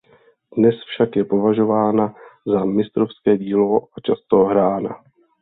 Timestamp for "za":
2.47-2.65